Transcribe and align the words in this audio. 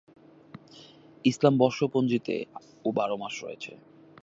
ইসলামি 1.25 1.57
বর্ষপঞ্জিতে 1.57 2.35
ও 2.85 2.89
বারো 2.91 3.15
মাস 3.17 3.35
রয়েছে। 3.43 3.71